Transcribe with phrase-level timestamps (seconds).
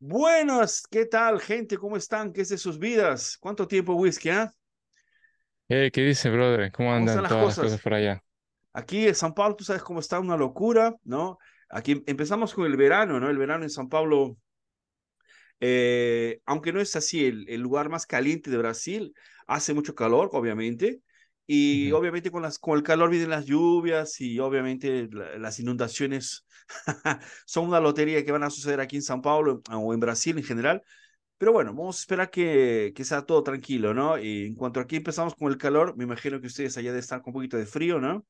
[0.00, 1.76] Buenas, ¿qué tal, gente?
[1.78, 2.32] ¿Cómo están?
[2.32, 3.36] ¿Qué es de sus vidas?
[3.40, 4.52] ¿Cuánto tiempo, Whisky, ah?
[5.70, 6.70] Eh, ¿qué dice, brother?
[6.72, 7.82] ¿Cómo ¿Cómo andan las todas las cosas cosas?
[7.82, 8.22] por allá?
[8.74, 11.38] Aquí en San Pablo, tú sabes cómo está una locura, ¿no?
[11.70, 13.30] Aquí em- empezamos con el verano, ¿no?
[13.30, 14.38] El verano en San Pablo,
[15.60, 19.14] eh, aunque no es así el, el lugar más caliente de Brasil,
[19.46, 21.00] hace mucho calor, obviamente,
[21.48, 21.92] y Ujú.
[21.92, 26.46] obviamente con, las, con el calor vienen las lluvias y obviamente la- las inundaciones
[27.46, 30.44] son una lotería que van a suceder aquí en San Pablo o en Brasil en
[30.44, 30.82] general.
[31.38, 34.18] Pero bueno, vamos a esperar que, que sea todo tranquilo, ¿no?
[34.18, 37.22] Y en cuanto aquí empezamos con el calor, me imagino que ustedes allá de estar
[37.22, 38.26] con un poquito de frío, ¿no?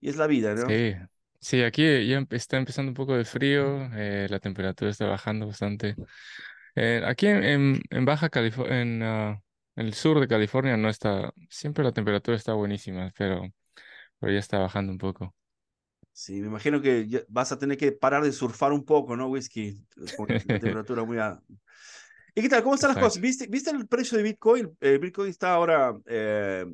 [0.00, 0.78] Y es la vida, ¿no?
[0.78, 0.94] Sí,
[1.40, 5.98] sí, aquí ya está empezando un poco de frío, eh, la temperatura está bajando bastante.
[6.76, 9.42] Eh, aquí en, en, en Baja California, en ah,
[9.76, 13.42] el sur de California no está, siempre la temperatura está buenísima, pero,
[14.20, 15.34] pero ya está bajando un poco.
[16.12, 19.28] Sí, me imagino que ya vas a tener que parar de surfar un poco, ¿no,
[19.28, 19.76] Whisky?
[20.14, 21.18] Con la, temperatura muy...
[21.18, 21.40] a-
[22.34, 22.62] ¿Y qué tal?
[22.62, 23.20] ¿Cómo están las cosas?
[23.20, 23.22] Exacto.
[23.22, 24.76] ¿Viste, viste el precio de Bitcoin?
[24.80, 26.66] El Bitcoin está ahora eh,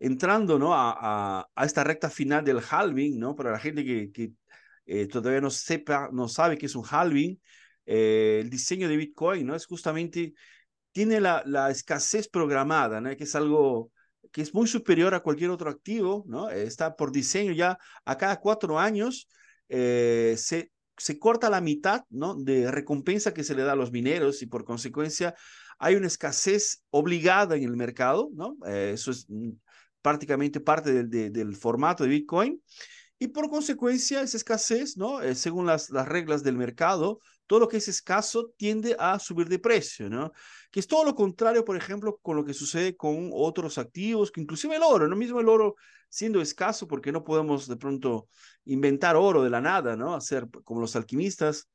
[0.00, 0.74] entrando, ¿no?
[0.74, 3.36] A, a, a esta recta final del halving, ¿no?
[3.36, 4.32] Para la gente que, que
[4.86, 7.40] eh, todavía no sepa, no sabe qué es un halving,
[7.86, 9.54] eh, el diseño de Bitcoin, ¿no?
[9.56, 10.34] Es justamente
[10.96, 13.14] tiene la, la escasez programada, ¿no?
[13.14, 13.90] que es algo
[14.32, 16.48] que es muy superior a cualquier otro activo, ¿no?
[16.48, 19.28] está por diseño ya a cada cuatro años
[19.68, 22.34] eh, se, se corta la mitad ¿no?
[22.34, 25.34] de recompensa que se le da a los mineros y por consecuencia
[25.78, 28.56] hay una escasez obligada en el mercado, ¿no?
[28.66, 29.50] Eh, eso es mm,
[30.00, 32.62] prácticamente parte del, de, del formato de Bitcoin.
[33.18, 35.20] Y por consecuencia, esa escasez, ¿no?
[35.20, 39.48] Eh, según las, las reglas del mercado, todo lo que es escaso tiende a subir
[39.48, 40.32] de precio, ¿no?
[40.70, 44.40] Que es todo lo contrario, por ejemplo, con lo que sucede con otros activos, que
[44.40, 45.16] inclusive el oro, ¿no?
[45.16, 45.76] Mismo el oro
[46.08, 48.28] siendo escaso, porque no podemos de pronto
[48.64, 50.14] inventar oro de la nada, ¿no?
[50.14, 51.68] Hacer como los alquimistas,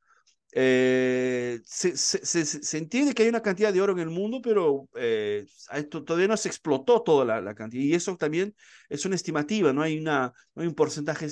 [0.53, 5.45] eh, se, entiende que hay una cantidad de oro en el mundo, pero eh,
[5.89, 7.83] todavía no se explotó toda la, la, cantidad.
[7.83, 8.53] Y eso también
[8.89, 11.27] es una estimativa, no hay, una, no hay un porcentaje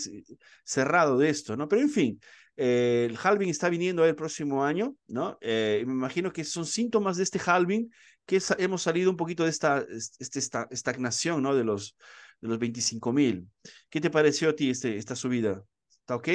[0.64, 1.68] cerrado de esto, ¿no?
[1.68, 2.22] Pero en fin,
[2.60, 5.38] eh, el halving está viniendo el próximo año, ¿no?
[5.42, 7.90] Eh, me imagino que son síntomas de este halving
[8.26, 9.86] que hemos salido un poquito de esta,
[10.20, 11.56] este, esta estagnación, ¿no?
[11.56, 11.96] De los,
[12.42, 13.48] de los 25 mil.
[13.90, 15.64] ¿Qué te pareció a ti este, esta subida?
[15.90, 16.28] ¿Está ok?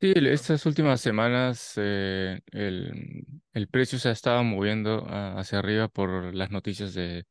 [0.00, 5.88] Sí, estas últimas semanas eh, el, el precio se ha estado moviendo ah, hacia arriba
[5.88, 7.24] por las noticias de,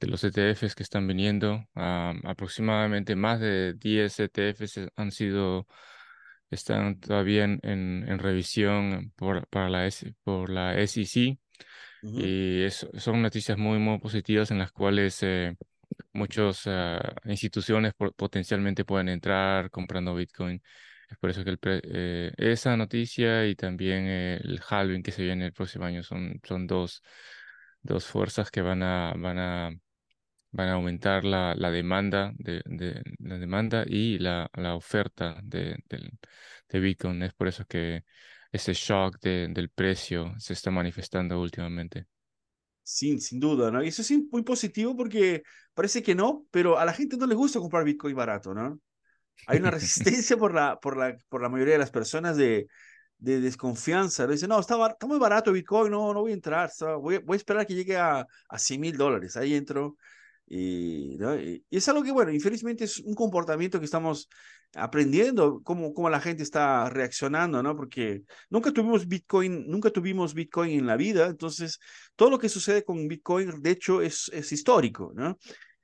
[0.00, 1.64] de los ETFs que están viniendo.
[1.74, 5.66] Ah, aproximadamente más de 10 ETFs han sido,
[6.50, 9.88] están todavía en, en, en revisión por, para la,
[10.24, 11.38] por la SEC
[12.02, 12.28] Uh -huh.
[12.28, 15.56] y es- son noticias muy, muy positivas en las cuales eh,
[16.12, 16.68] muchas
[17.26, 20.62] instituciones po- potencialmente pueden entrar comprando Bitcoin.
[21.10, 25.12] Es por eso que el pre- eh, esa noticia y también eh, el halving que
[25.12, 27.02] se viene el próximo año son, son dos,
[27.82, 29.70] dos fuerzas que van a, van a,
[30.54, 35.76] van a aumentar la, la demanda de, de- la demanda y la, la oferta de,
[35.88, 36.18] del-
[36.68, 37.22] de Bitcoin.
[37.22, 38.04] Es por eso que
[38.52, 42.06] ese shock de- del precio se está manifestando últimamente.
[42.82, 43.82] Sin, sin duda, ¿no?
[43.82, 47.34] Y eso es muy positivo porque parece que no, pero a la gente no le
[47.34, 48.78] gusta comprar Bitcoin barato, ¿no?
[49.46, 52.68] Hay una resistencia por la, por la, por la mayoría de las personas de,
[53.18, 54.26] de desconfianza.
[54.26, 54.32] ¿no?
[54.32, 57.36] Dicen, no, está, está muy barato Bitcoin, no, no voy a entrar, está, voy, voy
[57.36, 59.36] a esperar que llegue a, a 100 mil dólares.
[59.36, 59.96] Ahí entro.
[60.46, 61.36] Y, ¿no?
[61.38, 64.28] y, es algo que, bueno, infelizmente es un comportamiento que estamos
[64.74, 67.76] aprendiendo, cómo, cómo la gente está reaccionando, ¿no?
[67.76, 71.78] Porque nunca tuvimos Bitcoin, nunca tuvimos Bitcoin en la vida, entonces
[72.16, 75.38] todo lo que sucede con Bitcoin, de hecho, es, es histórico, ¿no?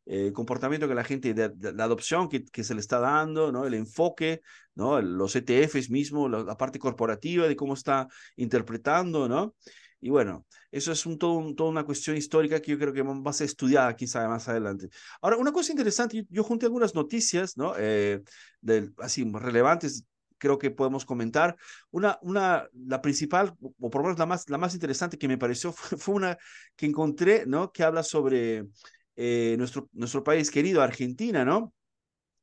[0.07, 3.53] el comportamiento que la gente, de, de, la adopción que, que, se le está dando,
[3.53, 3.65] ¿no?
[3.65, 4.41] el enfoque,
[4.75, 5.01] ¿no?
[5.01, 9.55] los ETFs mismo, la, la, parte corporativa de cómo está interpretando, ¿no?
[10.01, 13.31] Y bueno, eso es un, todo, toda una cuestión histórica que yo creo que va
[13.31, 14.89] a ser estudiada quizá más adelante.
[15.21, 17.75] Ahora, una cosa interesante, yo, yo junté algunas noticias, ¿no?
[17.77, 18.23] Eh,
[18.61, 20.05] de, así relevantes
[20.41, 21.57] creo que podemos comentar.
[21.91, 25.39] Una, una, la principal, o por lo menos la más, la más interesante que me
[25.39, 26.37] pareció, fue, una
[26.75, 27.71] que encontré, ¿no?
[27.71, 28.67] Que habla sobre
[29.15, 31.73] eh, nuestro, nuestro país querido, Argentina, ¿no?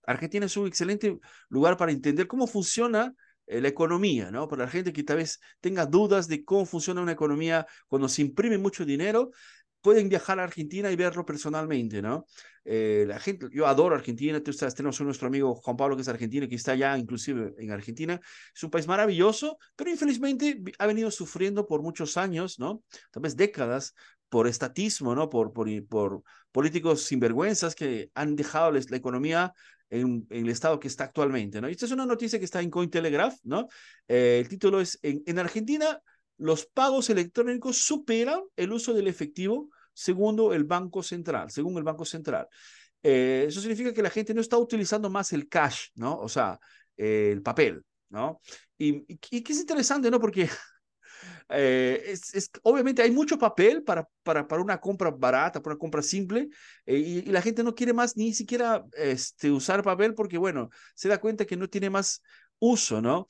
[0.05, 1.19] Argentina es un excelente
[1.49, 3.13] lugar para entender cómo funciona
[3.47, 4.47] la economía, ¿no?
[4.47, 8.21] Para la gente que tal vez tenga dudas de cómo funciona una economía cuando se
[8.21, 9.31] imprime mucho dinero,
[9.81, 12.25] pueden viajar a Argentina y verlo personalmente, ¿no?
[12.65, 16.07] Eh, la gente, yo adoro Argentina, tú tenemos a nuestro amigo Juan Pablo que es
[16.09, 18.19] argentino, que está allá inclusive en Argentina,
[18.53, 22.83] es un país maravilloso, pero infelizmente ha venido sufriendo por muchos años, ¿no?
[23.11, 23.93] Tal vez décadas
[24.27, 25.29] por estatismo, ¿no?
[25.29, 29.53] Por, por, por políticos sinvergüenzas que han dejado la economía
[29.89, 31.69] en, en, el estado que está actualmente, ¿no?
[31.69, 33.67] Y esta es una noticia que está en Cointelegraph, ¿no?
[34.07, 36.01] Eh, el título es, en, en Argentina
[36.37, 42.05] los pagos electrónicos superan el uso del efectivo según el Banco Central, según el Banco
[42.05, 42.47] Central.
[43.01, 46.17] Eh, eso significa que la gente no está utilizando más el cash, ¿no?
[46.19, 46.59] O sea,
[46.95, 48.41] el papel, ¿no?
[48.77, 50.19] Y, y, que es interesante, ¿no?
[50.19, 50.49] Porque
[51.49, 52.15] eh,
[52.63, 56.49] obviamente hay mucho papel para, para, para una compra barata, para una compra simple,
[56.85, 60.69] eh, y, y, la gente no quiere más ni siquiera este, usar papel porque, bueno,
[60.95, 62.21] se da cuenta que no tiene más
[62.59, 63.27] uso, ¿no?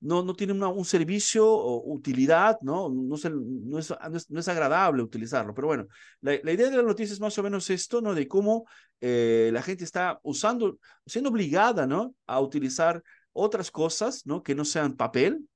[0.00, 2.88] No, no tiene un servicio o utilidad, ¿no?
[2.88, 3.92] No, es, no, es,
[4.30, 5.86] no, es, agradable utilizarlo, pero bueno,
[6.20, 8.14] la, la, idea de la noticia es más o menos esto, ¿no?
[8.14, 8.66] De cómo
[9.00, 12.14] eh, la gente está usando, siendo obligada, ¿no?
[12.26, 14.42] A utilizar otras cosas, ¿no?
[14.42, 15.48] Que no sean papel,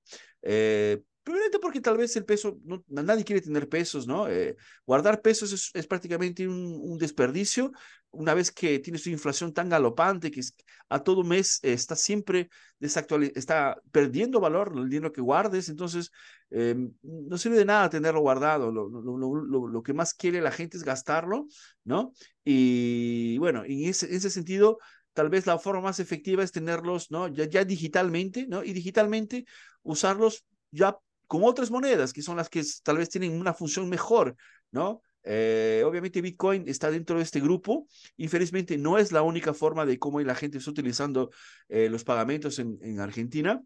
[0.43, 4.29] eh, Primero porque tal vez el peso, no, nadie quiere tener pesos, ¿no?
[4.29, 7.71] Eh, guardar pesos es, es prácticamente un, desperdicio
[8.11, 10.41] una vez que tienes una inflación tan galopante que
[10.89, 16.11] a todo mes está siempre desactual, está perdiendo valor el dinero que guardes, entonces
[16.51, 20.51] eh, no sirve de nada tenerlo guardado, lo, lo, lo, lo, que más quiere la
[20.51, 21.47] gente es gastarlo,
[21.85, 22.13] ¿no?
[22.45, 24.79] Y bueno, en ese, en ese sentido,
[25.13, 27.29] tal vez la forma más efectiva es tenerlos, ¿no?
[27.29, 28.65] Ya, ya digitalmente, ¿no?
[28.65, 29.47] Y digitalmente
[29.83, 30.99] usarlos ya
[31.33, 34.37] con otras monedas, que son las que tal vez tienen una función mejor,
[34.71, 35.01] ¿no?
[35.23, 37.87] Eh, obviamente Bitcoin está dentro de este grupo.
[38.19, 41.31] Infelizmente no es la única forma de cómo la gente está utilizando
[41.71, 43.63] eh, los pagamentos en, en, Argentina.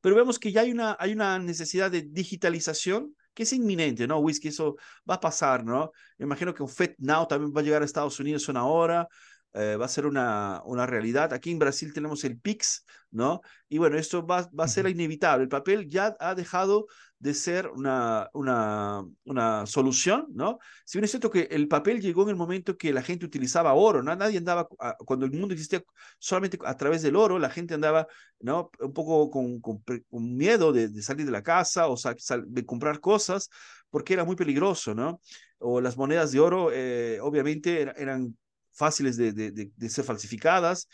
[0.00, 4.18] Pero vemos que ya hay una, hay una necesidad de digitalización que es inminente, ¿no?
[4.18, 4.74] Whisky, eso
[5.08, 5.92] va a pasar, ¿no?
[6.18, 9.06] Me imagino que FedNow también va a llegar a Estados Unidos una hora.
[9.54, 11.32] Eh, va a ser una, una realidad.
[11.32, 13.40] Aquí en Brasil tenemos el PIX, ¿no?
[13.68, 15.44] Y bueno, esto va, va a ser inevitable.
[15.44, 16.86] El papel ya ha dejado
[17.20, 20.58] de ser una, una, una solución, ¿no?
[20.84, 23.74] Si bien es cierto que el papel llegó en el momento que la gente utilizaba
[23.74, 24.14] oro, ¿no?
[24.16, 24.66] Nadie andaba,
[25.06, 25.82] cuando el mundo existía
[26.18, 28.08] solamente a través del oro, la gente andaba,
[28.40, 28.70] ¿no?
[28.80, 32.16] Un poco con, con, con miedo de, de, salir de la casa o sal,
[32.46, 33.48] de comprar cosas
[33.88, 35.20] porque era muy peligroso, ¿no?
[35.58, 38.36] O las monedas de oro, eh, obviamente, eran
[38.74, 40.88] fáciles de, de, de, ser falsificadas.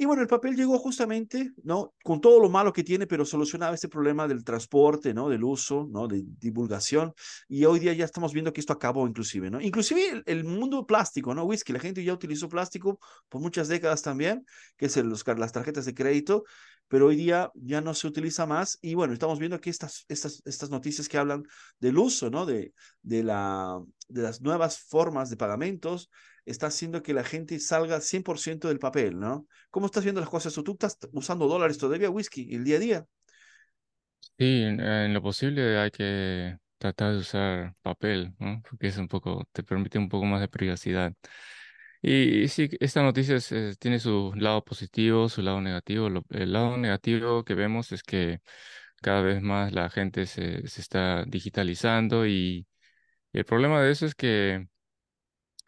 [0.00, 1.92] Y bueno, el papel llegó justamente, ¿no?
[2.04, 5.28] Con todo lo malo que tiene, pero solucionaba este problema del transporte, ¿no?
[5.28, 6.06] Del uso, ¿no?
[6.06, 7.12] De divulgación.
[7.48, 9.60] Y hoy día ya estamos viendo que esto acabó inclusive, ¿no?
[9.60, 11.42] Inclusive el, el mundo plástico, ¿no?
[11.44, 14.46] Whisky, la gente ya utilizó plástico por muchas décadas también,
[14.76, 16.44] que es el, los, las tarjetas de crédito,
[16.88, 18.78] pero hoy día ya no se utiliza más.
[18.80, 21.42] Y bueno, estamos viendo aquí estas, estas, estas noticias que hablan
[21.80, 22.46] del uso, ¿no?
[22.46, 22.72] De,
[23.02, 26.08] de, la, de las nuevas formas de pagamentos,
[26.50, 29.46] está haciendo que la gente salga 100% del papel, ¿no?
[29.70, 30.56] ¿Cómo estás viendo las cosas?
[30.58, 33.06] ¿O tú estás usando dólares todavía, whisky, el día a día?
[34.38, 38.62] Sí, en, lo posible hay que tratar de usar papel, ¿no?
[38.68, 41.12] Porque es un poco, te permite un poco más de privacidad.
[42.02, 46.08] Y, y sí, esta noticia es, es, tiene su lado positivo, su lado negativo.
[46.10, 48.40] Lo, el lado negativo que vemos es que
[49.02, 52.66] cada vez más la gente se, se está digitalizando y,
[53.32, 54.68] y el problema de eso es que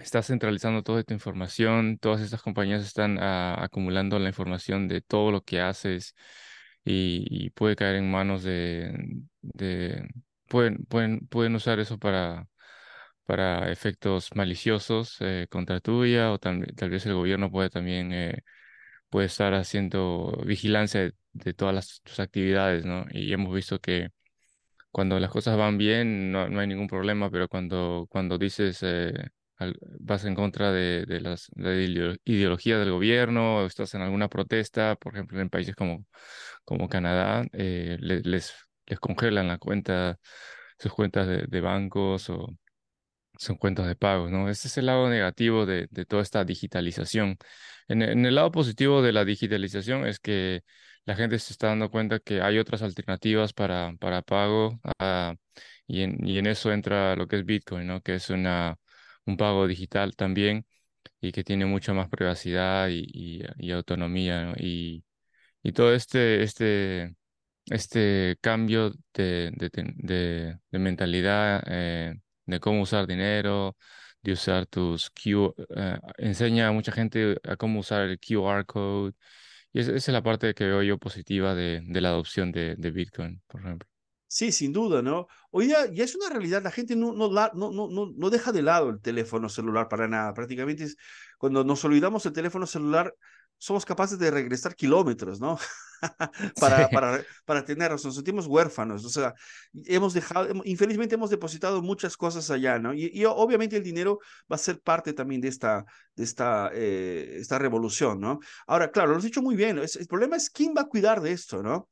[0.00, 5.31] está centralizando toda esta información, todas estas compañías están ah, acumulando la información de todo
[5.31, 6.14] lo que haces
[6.85, 8.93] y, puede caer en manos de,
[9.43, 10.08] de
[10.49, 12.49] pueden, pueden, pueden usar eso para,
[13.26, 18.43] para efectos maliciosos eh, contra tuya o tal, vez el gobierno puede también eh,
[19.11, 23.06] puede estar haciendo vigilancia de, de todas las, tus actividades, ¿no?
[23.12, 24.11] Y hemos visto que
[24.91, 29.12] cuando las cosas van bien no, no hay ningún problema, pero cuando, cuando dices eh,
[30.00, 34.97] vas en contra de, de, las, la ideología del gobierno, o estás en alguna protesta,
[34.97, 36.07] por ejemplo, en países como,
[36.64, 38.55] como Canadá, eh, les, les,
[38.87, 40.19] les, congelan la cuenta,
[40.79, 42.49] sus cuentas de, de bancos o
[43.38, 44.49] sus cuentas de pagos, ¿no?
[44.50, 47.38] Ese es el lado negativo de, de toda esta digitalización.
[47.88, 50.62] En, el lado positivo de la digitalización es que
[51.07, 55.35] la gente se está dando cuenta que hay otras alternativas para, para pago uh,
[55.87, 58.00] y, en, y en eso entra lo que es Bitcoin, ¿no?
[58.02, 58.76] Que es una
[59.27, 60.67] un pago digital también
[61.21, 64.47] y que tiene mucha más privacidad y, autonomía.
[64.47, 64.55] ¿no?
[64.59, 65.05] Y,
[65.62, 67.15] y todo este, este,
[67.67, 69.53] este cambio de,
[70.73, 72.15] mentalidad, eh,
[72.47, 73.77] de cómo usar dinero,
[74.23, 79.15] de usar tus Q, eh, enseña a mucha gente a cómo usar el QR code.
[79.73, 83.61] Y esa, es la parte que veo yo positiva de, la adopción de Bitcoin, por
[83.61, 83.89] ejemplo.
[84.33, 85.27] Sí, sin duda, ¿no?
[85.51, 88.63] Hoy día ya es una realidad, la gente no, no, no, no, no deja de
[88.63, 90.33] lado el teléfono celular para nada.
[90.35, 90.97] Prácticamente es,
[91.37, 93.13] cuando nos olvidamos el teléfono celular,
[93.59, 95.59] somos capaces de regresar kilómetros, ¿no?
[96.61, 96.95] para, sí.
[96.95, 99.35] para, para tenerlos, nos sentimos huérfanos, o sea,
[99.87, 102.95] hemos dejado, infelizmente hemos depositado muchas cosas allá, ¿no?
[102.95, 104.21] Y, y obviamente el dinero
[104.51, 105.85] va a ser parte también de esta,
[106.15, 108.39] de esta, eh, esta revolución, ¿no?
[108.69, 111.33] Ahora, claro, lo has dicho muy bien, el problema es quién va a cuidar de
[111.33, 111.89] esto, ¿no?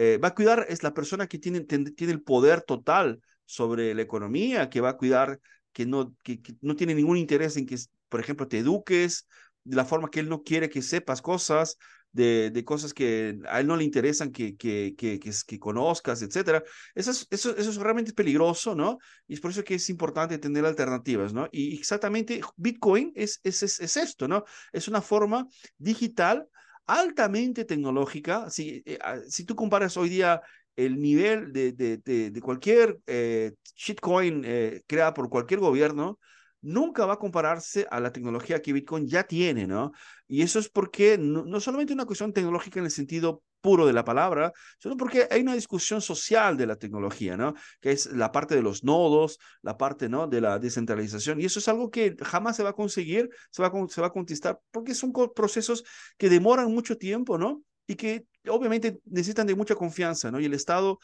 [0.00, 4.02] Eh, va a cuidar es la persona que tiene, tiene el poder total sobre la
[4.02, 5.40] economía, que va a cuidar,
[5.72, 7.76] que no, que, no tiene ningún interés en que,
[8.08, 9.26] por ejemplo, te eduques
[9.64, 11.78] de la forma que él no quiere que sepas cosas,
[12.12, 16.62] de, de, cosas que a él no le interesan que, que, que, que, conozcas, etc.
[16.94, 18.98] Eso es, eso, eso es realmente peligroso, ¿no?
[19.26, 21.48] Y es por eso que es importante tener alternativas, ¿no?
[21.50, 24.44] Y exactamente Bitcoin es, es, es esto, ¿no?
[24.72, 26.46] Es una forma digital
[26.88, 28.50] altamente tecnológica.
[28.50, 30.42] Si, eh, ah, si tú comparas hoy día
[30.76, 31.98] el nivel de, de,
[32.30, 36.18] de, cualquier eh, shitcoin eh, creada por cualquier gobierno,
[36.60, 39.92] nunca va a compararse a la tecnología que Bitcoin ya tiene, ¿no?
[40.26, 43.92] Y eso es porque no, no solamente una cuestión tecnológica en el sentido puro de
[43.92, 47.54] la palabra, sino porque hay una discusión social de la tecnología, ¿no?
[47.80, 50.26] Que es la parte de los nodos, la parte, ¿no?
[50.26, 51.40] De la descentralización.
[51.40, 54.08] Y eso es algo que jamás se va a conseguir, se va a, se va
[54.08, 55.84] a conquistar, porque son procesos
[56.16, 57.62] que demoran mucho tiempo, ¿no?
[57.86, 60.40] Y que obviamente necesitan de mucha confianza, ¿no?
[60.40, 60.98] Y el Estado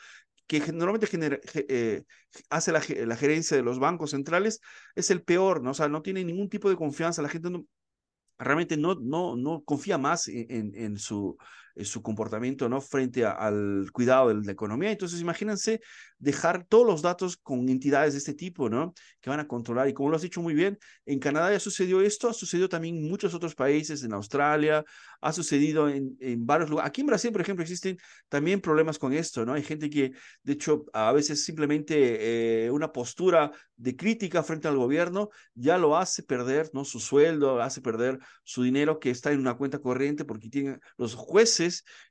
[0.46, 1.08] que normalmente
[1.68, 2.04] eh,
[2.50, 4.60] hace la, la, gerencia de los bancos centrales,
[4.94, 5.70] es el peor, ¿no?
[5.70, 7.50] O sea, no tiene ningún tipo de confianza, la gente
[8.38, 11.36] realmente no, no, no confía más en, en, su,
[11.82, 12.80] su comportamiento ¿no?
[12.80, 14.92] frente al cuidado de la economía.
[14.92, 15.80] Entonces, imagínense
[16.18, 18.94] dejar todos los datos con entidades de este tipo, ¿no?
[19.20, 19.88] Que van a controlar.
[19.88, 22.96] Y como lo has dicho muy bien, en Canadá ya sucedió esto, ha sucedido también
[22.96, 24.84] en muchos otros países, en Australia,
[25.20, 26.88] ha sucedido en, en varios lugares.
[26.88, 29.54] Aquí en Brasil, por ejemplo, existen también problemas con esto, ¿no?
[29.54, 30.12] Hay gente que,
[30.42, 35.96] de hecho, a veces simplemente eh, una postura de crítica frente al gobierno ya lo
[35.96, 36.84] hace perder, ¿no?
[36.84, 41.14] Su sueldo, hace perder su dinero que está en una cuenta corriente porque tienen los
[41.14, 41.63] jueces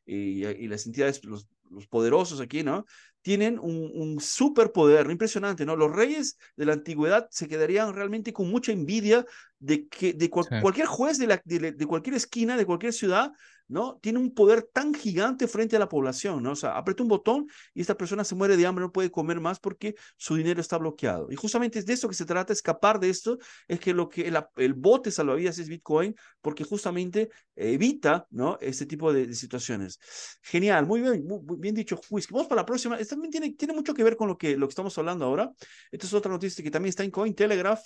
[0.06, 2.86] y, y las entidades, los, los poderosos aquí, ¿no?
[3.24, 5.76] Tienen un, un superpoder impresionante, ¿no?
[5.76, 9.26] Los reyes de la antigüedad se quedarían realmente con mucha envidia
[9.64, 13.32] de que de cualquier juez de, la, de, cualquier esquina, de cualquier ciudad,
[13.70, 13.98] ¿no?
[14.02, 16.52] Tiene un poder tan gigante frente a la población, ¿no?
[16.52, 19.40] O sea, aprieta un botón y esta persona se muere de hambre, no puede comer
[19.40, 21.32] más porque su dinero está bloqueado.
[21.32, 23.38] Y justamente es de esto que se trata, escapar de esto,
[23.70, 28.58] es que lo que el, el bote salvavidas es Bitcoin, porque justamente evita, ¿no?
[28.60, 29.98] Este tipo de, situaciones.
[30.42, 32.34] Genial, muy bien, muy, bien dicho, Whisky.
[32.34, 33.00] Vamos para la próxima.
[33.00, 35.52] Esto también tiene, tiene mucho que ver con lo que, lo que estamos hablando ahora.
[35.92, 37.82] Esta es otra noticia que también está en Cointelegraph.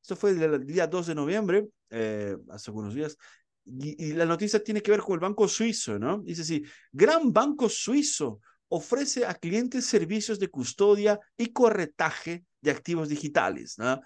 [0.00, 3.16] Esto fue el día 2 de noviembre, eh, hace algunos días.
[3.64, 6.18] Y, la noticia tiene que ver con el banco suizo, ¿no?
[6.22, 13.08] Dice así, gran banco suizo ofrece a clientes servicios de custodia y corretaje de activos
[13.08, 14.00] digitales, ¿no?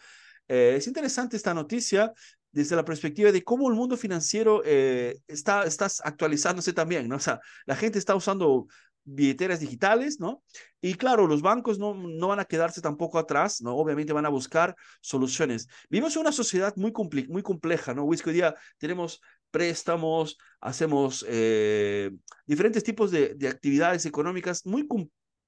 [0.49, 2.13] Eh, es interesante esta noticia
[2.51, 7.17] desde la perspectiva de cómo el mundo financiero eh, está, está actualizándose también, ¿no?
[7.17, 8.67] O sea, la gente está usando
[9.05, 10.43] billeteras digitales, ¿no?
[10.81, 13.77] Y claro, los bancos no, no van a quedarse tampoco atrás, ¿no?
[13.77, 15.69] Obviamente van a buscar soluciones.
[15.89, 16.93] Vivimos en una sociedad muy,
[17.29, 18.05] muy compleja, ¿no?
[18.05, 19.21] Hoy día tenemos
[19.51, 22.11] préstamos, hacemos eh,
[22.47, 24.87] diferentes tipos de, de, actividades económicas muy,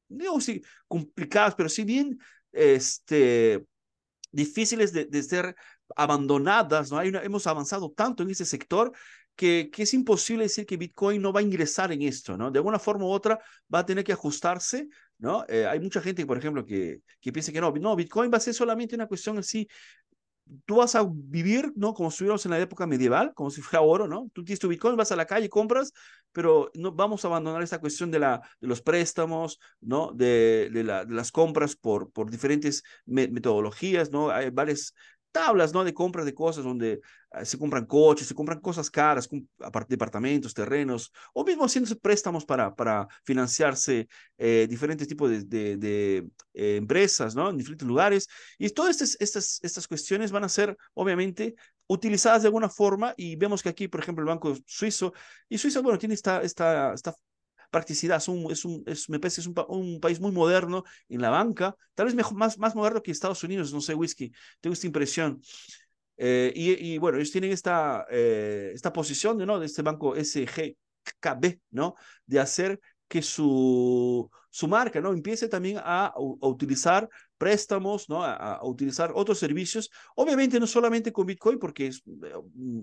[0.08, 2.18] digo, sí, complicadas, pero sí bien
[2.52, 3.66] este,
[4.30, 5.56] difíciles de, de ser
[5.96, 6.98] abandonadas, ¿no?
[6.98, 8.92] Hay hemos avanzado tanto en ese sector
[9.36, 12.50] que, es imposible decir que Bitcoin no va a ingresar en esto, ¿no?
[12.50, 13.38] De alguna forma u otra
[13.72, 14.88] va a tener que ajustarse,
[15.18, 15.44] ¿no?
[15.48, 18.40] Eh, hay mucha gente, por ejemplo, que, que piensa que no, no, Bitcoin va a
[18.40, 19.68] ser solamente una cuestión así
[20.64, 21.94] tú vas a vivir, ¿no?
[21.94, 24.30] Como estuviéramos en la época medieval, como si fuera oro, ¿no?
[24.32, 25.92] Tú tienes tu Bitcoin, vas a la calle, compras,
[26.32, 30.12] pero no vamos a abandonar esta cuestión de, la, de los préstamos, ¿no?
[30.12, 34.30] De, de, la, de las compras por, por diferentes metodologías, ¿no?
[34.30, 34.94] Hay varias
[35.32, 35.84] tablas, ¿no?
[35.84, 39.28] De compras de cosas donde ah, se compran coches, se compran cosas caras,
[39.88, 46.76] departamentos, terrenos, o mismo haciendo préstamos para, para financiarse eh, diferentes tipos de, de, eh,
[46.76, 47.50] empresas, ¿no?
[47.50, 48.28] En diferentes lugares.
[48.58, 51.54] Y todas estas, estas, estas cuestiones van a ser, obviamente,
[51.88, 55.12] utilizadas de alguna forma y vemos que aquí, por ejemplo, el Banco Suizo,
[55.48, 57.14] y Suiza, bueno, tiene esta, esta, esta
[57.70, 58.16] practicidad.
[58.18, 62.14] Es un, es me parece es un, país muy moderno en la banca, tal vez
[62.14, 65.40] mejor, más, más moderno que Estados Unidos, no sé, Whisky, tengo esta impresión.
[66.18, 69.58] Eh, y, bueno, ellos tienen esta, eh, esta posición ¿no?
[69.58, 71.94] de este banco SGKB, ¿no?
[72.24, 75.12] De hacer que su, su marca ¿no?
[75.12, 77.08] empiece también a utilizar
[77.38, 78.24] préstamos, ¿no?
[78.24, 79.90] A, utilizar otros servicios.
[80.14, 82.32] Obviamente no solamente con Bitcoin, porque es, eh,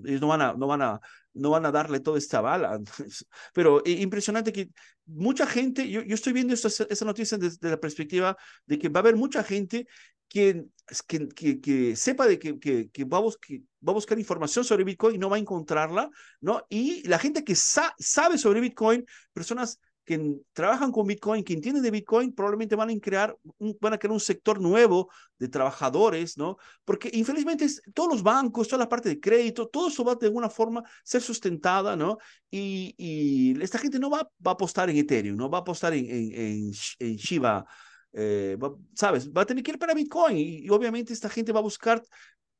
[0.06, 1.00] ellos no van, a, no, van a,
[1.34, 2.80] no van a darle toda esta bala,
[3.54, 4.70] pero eh, impresionante que
[5.06, 9.04] mucha gente, yo, yo estoy viendo esta, noticia desde la perspectiva de que va a
[9.04, 9.88] haber mucha gente
[10.30, 10.66] que,
[11.08, 13.58] que, que, que sepa de que, que, va a buscar,
[13.88, 16.10] va a buscar información sobre Bitcoin y no va a encontrarla,
[16.42, 16.66] ¿no?
[16.70, 21.84] Y la gente que sa sabe sobre Bitcoin, personas que trabajan con Bitcoin, que entienden
[21.84, 26.38] de Bitcoin, probablemente van a crear un, van a crear un sector nuevo de trabajadores,
[26.38, 26.58] ¿no?
[26.84, 30.50] Porque infelizmente todos los bancos, toda la parte de crédito, todo eso va de alguna
[30.50, 32.18] forma ser sustentada, ¿no?
[32.52, 35.94] Y, y esta gente no va, va, a apostar en Ethereum, no va a apostar
[35.94, 37.66] en, en, en, Shiba,
[38.12, 38.58] eh,
[38.94, 39.32] ¿sabes?
[39.32, 42.04] Va a tener que ir para Bitcoin y, y, obviamente esta gente va a buscar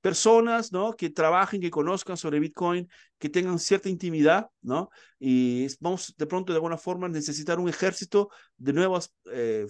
[0.04, 0.94] personas, ¿no?
[0.98, 4.90] Que trabajen, que conozcan sobre Bitcoin, que tengan cierta intimidad, ¿no?
[5.18, 9.66] Y vamos de pronto de alguna forma necesitar un ejército de nuevos eh,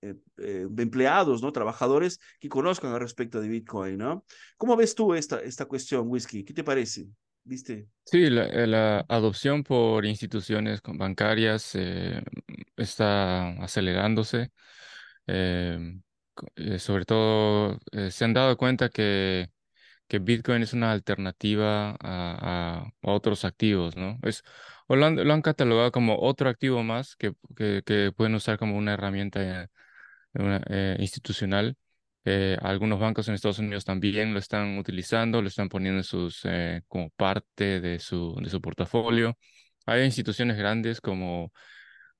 [0.00, 1.52] eh, eh, empleados, ¿no?
[1.52, 4.24] Trabajadores que conozcan al respecto de Bitcoin, ¿no?
[4.56, 6.42] ¿Cómo ves tú esta, esta cuestión, Whisky?
[6.42, 7.08] ¿Qué te parece?
[7.44, 7.88] ¿Viste?
[8.06, 11.76] Sí, la, la adopción por instituciones bancarias
[12.76, 14.52] está acelerándose.
[16.56, 19.50] Eh, sobre todo eh, se han dado cuenta que,
[20.08, 24.18] que Bitcoin es una alternativa a, a, otros activos, ¿no?
[24.22, 24.42] Es,
[24.88, 28.76] o lo han, lo han, catalogado como otro activo más que, que, pueden usar como
[28.78, 29.68] una herramienta
[30.34, 31.76] eh, institucional.
[32.62, 36.42] algunos bancos en Estados Unidos también lo están utilizando, lo están poniendo en sus,
[36.88, 39.36] como parte de su, de su portafolio.
[39.86, 41.52] Hay instituciones grandes como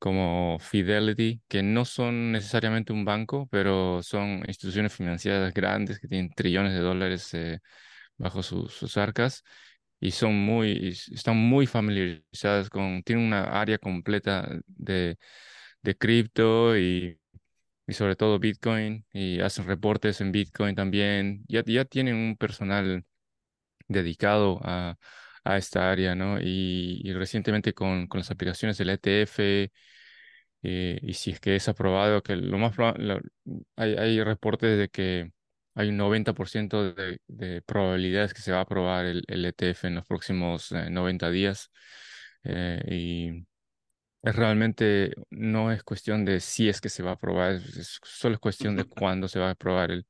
[0.01, 6.33] como Fidelity, que no son necesariamente un banco, pero son instituciones financieras grandes que tienen
[6.35, 7.61] trillones de dólares eh,
[8.19, 9.45] bajo sus arcas
[10.01, 15.19] y son muy, están muy familiarizadas con, tienen una área completa de,
[15.83, 17.19] de cripto y,
[17.87, 21.45] y sobre todo Bitcoin y hacen reportes en Bitcoin también.
[21.49, 23.05] Ya, ya tienen un personal
[23.89, 24.97] dedicado a,
[25.45, 26.41] a esta área, ¿no?
[26.41, 29.71] Y, y recientemente con, con, las aplicaciones del ETF,
[30.63, 32.75] eh, y si es que es aprobado, que lo más
[33.77, 35.33] hay, hay reportes de que
[35.75, 39.95] hay un 90% de, de, probabilidades que se va a aprobar el, el ETF en
[39.97, 41.71] los próximos 90 eh, días.
[42.45, 43.47] Eh, y
[44.23, 48.35] es realmente no es cuestión de si es que se va a aprobar, es, solo
[48.35, 50.07] es cuestión de cuándo se va a aprobar el,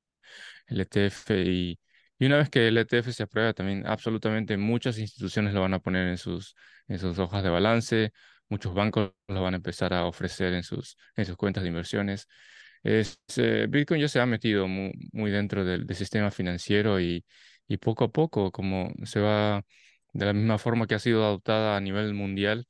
[0.66, 1.30] el ETF.
[1.46, 1.80] Y,
[2.20, 5.80] y una vez que el ETF se aprueba, también absolutamente muchas instituciones lo van a
[5.80, 6.54] poner en sus,
[6.88, 8.12] en sus hojas de balance,
[8.50, 12.28] muchos bancos lo van a empezar a ofrecer en sus, en sus cuentas de inversiones.
[12.82, 17.24] Es, eh, Bitcoin ya se ha metido muy, muy dentro del, del, sistema financiero y,
[17.66, 19.62] y poco a poco, como se va
[20.12, 22.66] de la misma forma que ha sido adoptada a nivel mundial,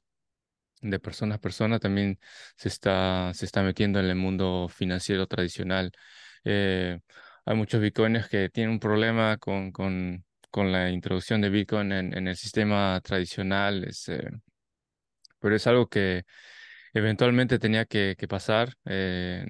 [0.83, 2.19] de persona a persona, también
[2.57, 5.93] se está, se está metiendo en el mundo financiero tradicional.
[6.45, 7.01] Eh,
[7.51, 12.29] hay muchos bitcoins que tienen un problema con, con, con la introducción de Bitcoin en,
[12.29, 13.85] el sistema tradicional.
[13.85, 14.31] Es, eh,
[15.41, 16.25] pero es algo que
[16.95, 18.75] eventualmente tenía que, pasar.
[18.85, 19.45] Eh,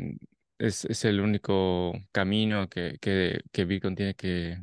[0.59, 4.59] es, es, el único camino que, que, Bitcoin tiene que...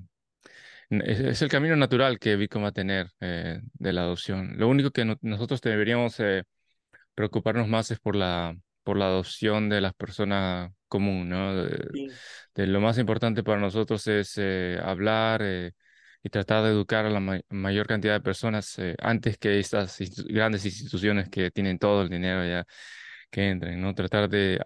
[0.89, 4.57] Es, el camino natural que Bitcoin va a tener eh, de la adopción.
[4.57, 6.43] Lo único que no, nosotros deberíamos eh,
[7.15, 8.55] preocuparnos más es por la,
[8.87, 11.53] por la adopción de las personas común, ¿no?
[11.53, 12.07] De, sí.
[12.55, 15.43] de, lo más importante para nosotros es eh, hablar
[16.23, 19.97] y tratar de educar a la ma mayor cantidad de personas eh, antes que estas
[20.29, 22.65] grandes instituciones que tienen todo el dinero ya
[23.29, 23.93] que entren, ¿no?
[23.93, 24.61] Tratar de,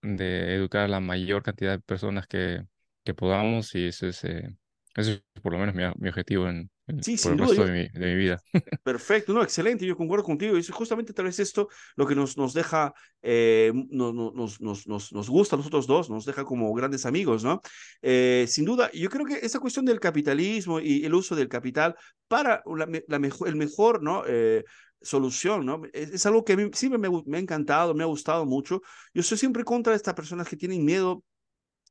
[0.00, 2.62] de educar a la mayor cantidad de personas que,
[3.04, 4.56] que podamos y eso es, eh,
[4.94, 6.70] eso es por lo menos mi, mi objetivo en,
[7.02, 7.66] Sí, por el duda, resto yo...
[7.66, 8.40] de, mi, de mi vida.
[8.84, 10.56] Perfecto, no, excelente, yo concuerdo contigo.
[10.56, 14.86] Y es justamente tal vez esto lo que nos, nos deja, eh, nos, nos, nos,
[14.86, 17.60] nos, nos gusta a nosotros dos, nos deja como grandes amigos, ¿no?
[18.02, 21.96] Eh, sin duda, yo creo que esa cuestión del capitalismo y el uso del capital
[22.28, 24.22] para la, la mejor, el mejor, ¿no?
[24.26, 24.64] Eh,
[25.02, 25.82] solución, ¿no?
[25.92, 28.80] Es, es, algo que a mí siempre me, me ha encantado, me ha gustado mucho.
[29.12, 31.24] Yo soy siempre contra estas personas que tienen miedo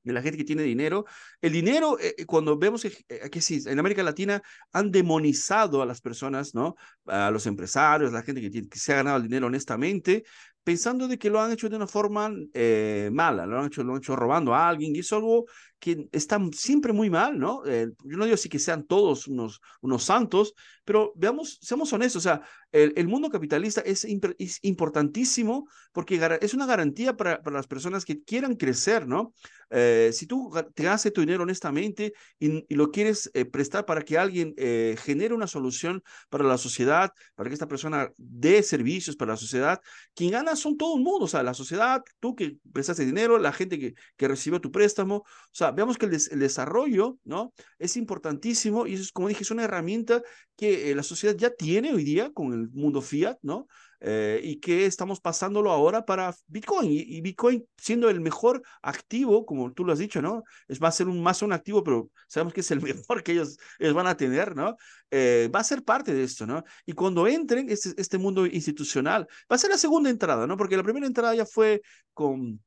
[0.05, 1.05] de la gente que tiene dinero.
[1.41, 4.41] El dinero, eh, cuando vemos que, eh, sí, en América Latina
[4.71, 6.75] han demonizado a las personas, ¿no?
[7.07, 10.23] A los empresarios, la gente que, tiene, que se ha ganado el dinero honestamente,
[10.65, 13.93] pensando de que lo han hecho de una forma eh, mala, lo han, hecho, lo
[13.93, 15.45] han hecho robando a alguien, y es algo
[15.79, 17.63] que está siempre muy mal, ¿no?
[17.67, 22.21] Eh, yo no digo así que sean todos unos, unos santos, pero veamos, seamos honestos,
[22.21, 27.55] o sea, el, el mundo capitalista es, es, importantísimo porque es una garantía para, para,
[27.55, 29.33] las personas que quieran crecer, ¿no?
[29.69, 34.01] Eh, si tú te gastas tu dinero honestamente y, y lo quieres eh, prestar para
[34.01, 39.15] que alguien eh, genere una solución para la sociedad, para que esta persona dé servicios
[39.15, 39.81] para la sociedad,
[40.13, 43.51] quien gana son todo el mundo, o sea, la sociedad, tú que prestaste dinero, la
[43.51, 47.53] gente que, que recibió tu préstamo, o sea, veamos que el, des el, desarrollo, ¿no?
[47.79, 50.21] Es importantísimo y es, como dije, es una herramienta
[50.55, 53.67] que la sociedad ya tiene hoy día con el mundo fiat, ¿no?
[54.01, 56.91] Eh, y que estamos pasándolo ahora para Bitcoin.
[56.91, 60.43] Y, Bitcoin siendo el mejor activo, como tú lo has dicho, ¿no?
[60.67, 63.33] Es, va a ser un, más un activo, pero sabemos que es el mejor que
[63.33, 64.75] ellos, ellos van a tener, ¿no?
[65.11, 66.63] Eh, va a ser parte de esto, ¿no?
[66.85, 70.57] Y cuando entren este, este mundo institucional, va a ser la segunda entrada, ¿no?
[70.57, 71.81] Porque la primera entrada ya fue
[72.13, 72.59] con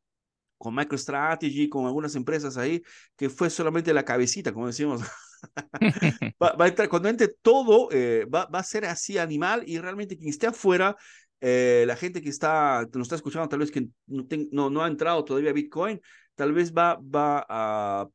[0.58, 2.82] con MicroStrategy, con algunas empresas ahí,
[3.16, 5.00] que fue solamente la cabecita, como decimos.
[6.42, 10.16] va, a entrar, cuando entre todo, eh, va, va, a ser así animal y realmente
[10.16, 10.96] quien esté afuera
[11.40, 14.88] eh, la gente que está, nos está escuchando, tal vez que no, no, no, ha
[14.88, 16.00] entrado todavía a Bitcoin,
[16.34, 18.08] tal vez va, va a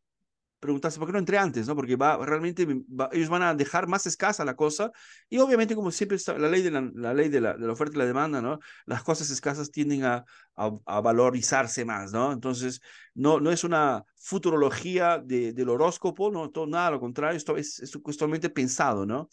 [0.59, 1.75] preguntarse por qué no entré antes, ¿no?
[1.75, 2.65] Porque va realmente
[3.11, 4.91] ellos van a dejar más escasa la cosa
[5.29, 7.73] y obviamente como siempre está la ley de la, la ley de la, de la,
[7.73, 8.59] oferta y la demanda, ¿no?
[8.85, 10.23] Las cosas escasas tienden a,
[10.55, 12.31] a, valorizarse más, ¿no?
[12.31, 12.79] Entonces
[13.15, 17.79] no no es una futurología de, del horóscopo, no todo nada lo contrario, esto es,
[17.79, 19.29] es totalmente pensado, ¿no?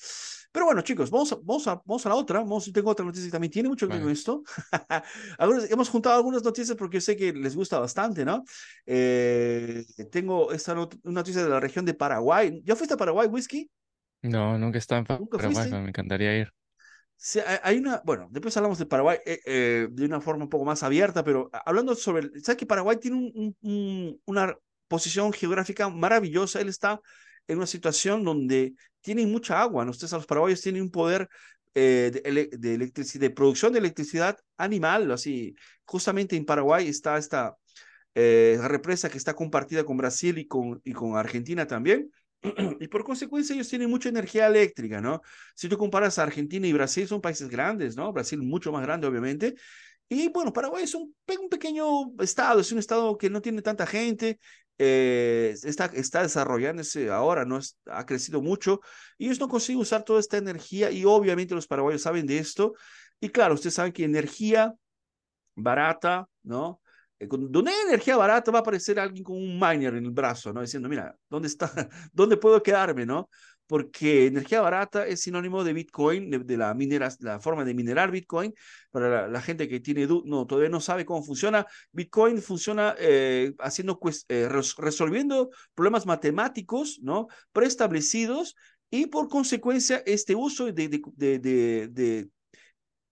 [0.53, 2.41] Pero bueno, chicos, vamos a, vamos a, vamos a la otra.
[2.41, 4.43] Vamos, tengo otra noticia que también tiene mucho que ver con esto.
[5.71, 8.45] hemos juntado algunas noticias porque sé que les gusta bastante, ¿no?
[8.85, 12.61] Eh, tengo esta una noticia de la región de Paraguay.
[12.65, 13.71] ¿Ya fuiste a Paraguay, Whisky?
[14.23, 16.53] No, nunca he estado en Paraguay, me encantaría ir.
[17.63, 20.83] Hay una, bueno, después hablamos de Paraguay eh, eh, de una forma un poco más
[20.83, 24.57] abierta, pero hablando sobre, ¿sabes que Paraguay tiene un, un, una
[24.89, 26.61] posición geográfica maravillosa?
[26.61, 27.01] Él está
[27.47, 29.85] en una situación donde tienen mucha agua.
[29.85, 29.91] ¿no?
[29.91, 31.29] Ustedes, los paraguayos, tienen un poder
[31.75, 35.11] eh, de, electricidad, de producción de electricidad animal.
[35.11, 35.55] Así,
[35.85, 37.57] justamente en Paraguay está esta
[38.15, 42.11] eh, represa que está compartida con Brasil y con, y con Argentina también.
[42.81, 45.21] y por consecuencia ellos tienen mucha energía eléctrica, ¿no?
[45.55, 48.13] Si tú comparas a Argentina y Brasil, son países grandes, ¿no?
[48.13, 49.55] Brasil mucho más grande, obviamente.
[50.09, 53.87] Y bueno, Paraguay es un, un pequeño estado, es un estado que no tiene tanta
[53.87, 54.41] gente,
[54.83, 57.61] eh, está, está desarrollándose ahora, ¿no?
[57.87, 58.81] ha crecido mucho
[59.19, 62.73] y ellos no consiguen usar toda esta energía y obviamente los paraguayos saben de esto.
[63.21, 64.75] Y claro, ustedes saben que energía
[65.55, 66.81] barata, ¿no?
[67.21, 70.53] Eh, donde hay energía barata va a aparecer alguien con un miner en el brazo,
[70.53, 70.61] ¿no?
[70.61, 71.71] Diciendo, mira, ¿dónde está?
[72.13, 73.29] ¿Dónde puedo quedarme, no?
[73.71, 78.53] porque energía barata es sinónimo de Bitcoin, de, la, minera, la forma de minerar Bitcoin.
[78.91, 84.01] Para la, gente que tiene no, todavía no sabe cómo funciona, Bitcoin funciona eh, haciendo,
[84.27, 87.29] eh, resolviendo problemas matemáticos ¿no?
[87.53, 88.57] preestablecidos
[88.91, 92.29] y por consecuencia este uso de, de, de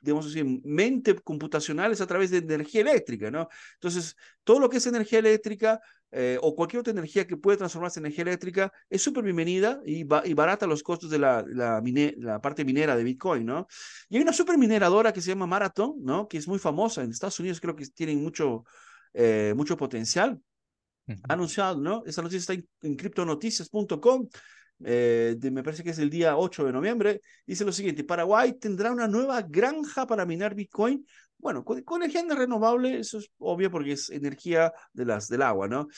[0.08, 3.48] digamos así, mente computacional es a través de energía eléctrica, ¿no?
[3.74, 8.00] Entonces, todo lo que es energía eléctrica eh, o cualquier otra energía que puede transformarse
[8.00, 11.82] en energía eléctrica es súper bienvenida y, y, barata los costos de la, la,
[12.16, 13.66] la, parte minera de Bitcoin, ¿no?
[14.08, 16.26] Y hay una súper mineradora que se llama Marathon, ¿no?
[16.26, 18.64] Que es muy famosa en Estados Unidos, creo que tienen mucho,
[19.12, 20.40] eh, mucho potencial.
[21.28, 22.02] Anunciado, ¿no?
[22.06, 24.28] Esa noticia está en, en criptonoticias.com.
[24.84, 28.92] Eh, me parece que es el día 8 de noviembre, dice lo siguiente, Paraguay tendrá
[28.92, 31.04] una nueva granja para minar Bitcoin.
[31.36, 35.88] Bueno, con, energía renovable, eso es obvio porque es energía de las, del agua, ¿no?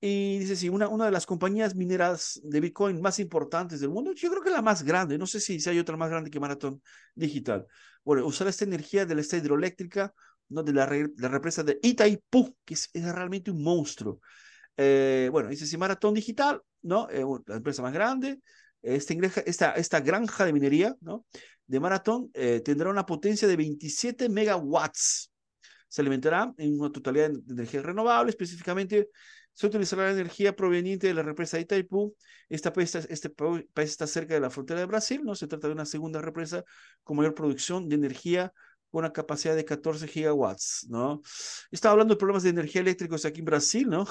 [0.00, 4.12] Y dice, sí, una, una de las compañías mineras de Bitcoin más importantes del mundo,
[4.14, 6.38] yo creo que la más grande, no sé si, si hay otra más grande que
[6.38, 6.82] Maratón
[7.14, 7.66] Digital.
[8.04, 10.12] Bueno, usar esta energía de la esta hidroeléctrica,
[10.48, 10.62] ¿no?
[10.62, 14.20] de la, la represa de Itaipú, que es, es realmente un monstruo.
[14.76, 17.08] Eh, bueno, dice si Maratón Digital, ¿no?
[17.10, 18.40] Eh, la empresa más grande,
[18.82, 21.24] esta, granja de minería, ¿no?
[21.66, 25.32] De Maratón eh, tendrá una potencia de 27 megawatts.
[25.88, 29.08] Se alimentará en una totalidad de energía renovable, específicamente
[29.54, 32.14] se utilizará la energía proveniente de la represa de Itaipú.
[32.48, 35.34] Este país está cerca de la frontera de Brasil, ¿no?
[35.34, 36.64] Se trata de una segunda represa
[37.04, 38.52] con mayor producción de energía
[38.90, 41.22] con una capacidad de 14 gigawatts, ¿no?
[41.70, 44.06] Estaba hablando de problemas de energía eléctricos aquí en Brasil, ¿no?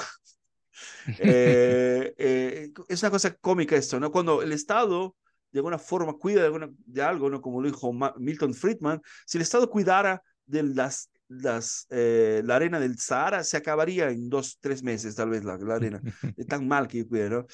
[1.19, 4.11] Eh, eh, es una cosa cómica esto, ¿no?
[4.11, 5.15] Cuando el Estado
[5.51, 7.41] de alguna forma cuida de, alguna, de algo, ¿no?
[7.41, 12.79] Como lo dijo Milton Friedman, si el Estado cuidara de las, las, eh, la arena
[12.79, 16.01] del Sahara, se acabaría en dos, tres meses, tal vez, la, la arena,
[16.47, 17.45] tan mal que cuida, ¿no?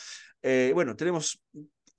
[0.74, 1.42] bueno, tenemos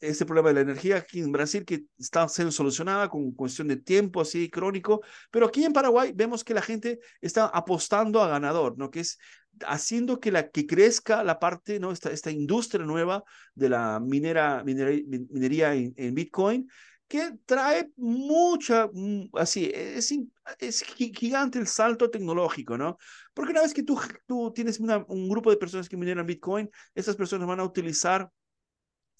[0.01, 3.77] este problema de la energía aquí en Brasil que está siendo solucionada con cuestión de
[3.77, 8.77] tiempo así crónico, pero aquí en Paraguay vemos que la gente está apostando a ganador,
[8.79, 8.91] ¿no?
[8.91, 9.19] Que es
[9.67, 11.93] haciendo que, la, que crezca la parte, ¿no?
[11.93, 16.69] esta, esta industria nueva de la minera, minería en, Bitcoin,
[17.09, 20.15] que trae mucha, mm, así, es,
[20.59, 22.99] es gigante el salto tecnológico, ¿no?
[23.35, 27.17] Porque una vez que tú, tú tienes un grupo de personas que mineran Bitcoin, esas
[27.17, 28.31] personas van a utilizar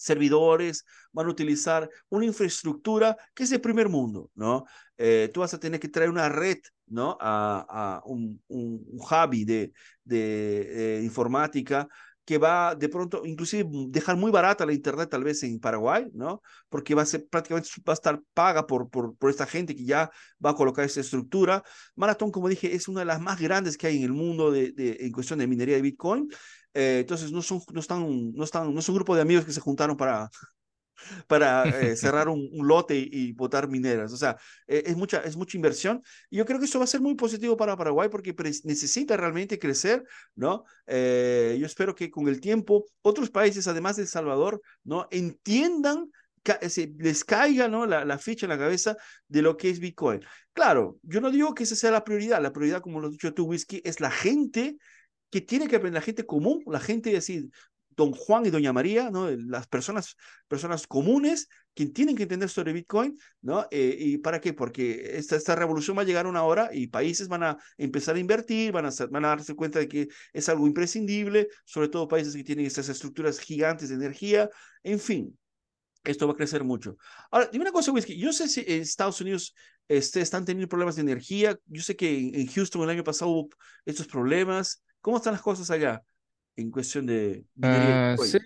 [0.01, 4.65] servidores, van a utilizar una infraestructura que es de primer mundo, ¿no?
[4.97, 7.17] Eh, tú vas a tener que traer una red, ¿no?
[7.19, 11.87] A, a un, un, hobby de, de, eh, informática
[12.25, 16.41] que va de pronto, inclusive dejar muy barata la Internet tal vez en Paraguay, ¿no?
[16.69, 19.85] Porque va a ser prácticamente, va a estar paga por, por, por esta gente que
[19.85, 20.11] ya
[20.43, 21.63] va a colocar esa estructura.
[21.95, 24.71] Marathon, como dije, es una de las más grandes que hay en el mundo de,
[24.71, 26.29] de en cuestión de minería de Bitcoin.
[26.73, 29.53] Eh, entonces, no, son, no, están, no, están, no es un grupo de amigos que
[29.53, 30.29] se juntaron para,
[31.27, 34.13] para eh, cerrar un, lote y, botar mineras.
[34.13, 36.01] O sea, eh, es, mucha, es mucha inversión.
[36.29, 39.59] Y yo creo que eso va a ser muy positivo para Paraguay porque necesita realmente
[39.59, 40.03] crecer,
[40.35, 40.63] ¿no?
[40.87, 45.07] Eh, yo espero que con el tiempo otros países, además de El Salvador, ¿no?
[45.11, 46.09] Entiendan
[46.67, 47.85] se les caiga ¿no?
[47.85, 50.21] la, la, ficha en la cabeza de lo que es Bitcoin.
[50.53, 53.31] Claro, yo no digo que esa sea la prioridad, la prioridad, como lo has dicho
[53.31, 54.77] tú, Whisky, es la gente
[55.31, 57.49] que tiene que aprender, la gente común, la gente decir,
[57.95, 59.29] don Juan y doña María, ¿no?
[59.29, 60.15] las personas,
[60.47, 63.65] personas comunes que tienen que entender sobre Bitcoin, ¿no?
[63.71, 64.53] Eh, ¿Y para qué?
[64.53, 68.19] Porque esta, esta revolución va a llegar una hora y países van a empezar a
[68.19, 72.35] invertir, van a, van a darse cuenta de que es algo imprescindible, sobre todo países
[72.35, 74.49] que tienen estas estructuras gigantes de energía,
[74.83, 75.37] en fin.
[76.03, 76.97] Esto va a crecer mucho.
[77.29, 78.17] Ahora, dime una cosa, Whisky.
[78.17, 79.53] Yo sé si en Estados Unidos
[79.87, 81.59] este, están teniendo problemas de energía.
[81.67, 83.49] Yo sé que en Houston el año pasado hubo
[83.85, 84.83] estos problemas.
[85.01, 86.03] ¿Cómo están las cosas allá?
[86.55, 88.39] en cuestión de ah, sí,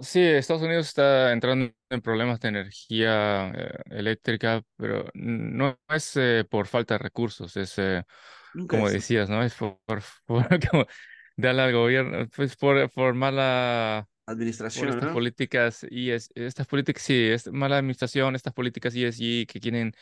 [0.00, 6.44] sí, Estados Unidos está entrando en problemas de energía eh, eléctrica, pero no es eh,
[6.48, 8.04] por falta de recursos, es eh,
[8.68, 9.42] como decías, ¿no?
[9.42, 9.78] Es por,
[11.36, 17.02] darle al gobierno, pues por, por mala administración, por estas políticas y es, estas políticas,
[17.02, 19.92] sí, es mala administración, estas políticas ESG que quieren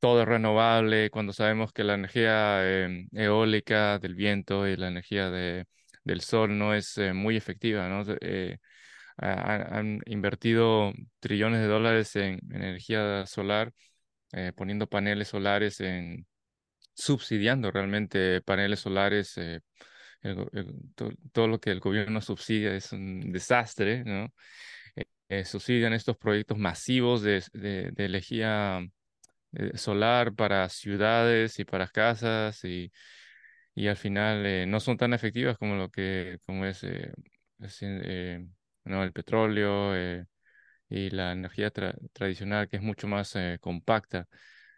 [0.00, 5.66] todo renovable, cuando sabemos que la energía em, eólica del viento y la energía de
[6.04, 8.04] del sol no es eh, muy efectiva, ¿no?
[8.20, 8.58] Eh,
[9.18, 13.72] han, invertido trillones de dólares en energía solar,
[14.32, 16.26] eh, poniendo paneles solares en
[16.94, 19.38] subsidiando realmente paneles solares.
[21.32, 24.32] todo lo que el gobierno subsidia es un desastre, ¿no?
[25.44, 28.80] subsidian estos proyectos masivos de, de, de energía
[29.74, 32.92] solar para ciudades y para casas y
[33.74, 37.12] y al final eh, no son tan efectivas como lo que como es, eh,
[37.82, 38.46] eh,
[38.84, 39.94] no, el petróleo
[40.88, 41.70] y la energía
[42.12, 44.26] tradicional que es mucho más compacta.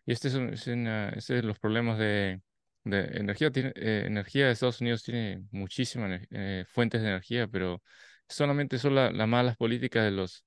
[0.07, 2.43] Y este es, es, este es los problemas de,
[2.85, 3.51] de energía.
[3.51, 6.21] Tiene, energía de Estados Unidos tiene muchísimas
[6.69, 7.83] fuentes de energía, pero
[8.29, 10.45] solamente son las malas políticas de los,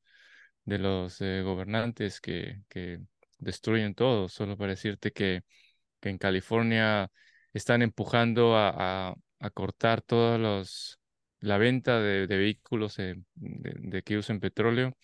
[0.66, 3.00] de los gobernantes que, que
[3.38, 4.30] destruyen todo.
[4.30, 5.42] Solo para decirte que,
[6.00, 7.10] que en California
[7.54, 11.00] están empujando a, a, cortar todos los
[11.40, 14.98] la venta de, de vehículos de, de, que usen petróleo